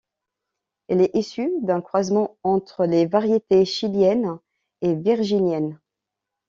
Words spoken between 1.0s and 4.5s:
est issue d'un croisement entre des variétés chiliennes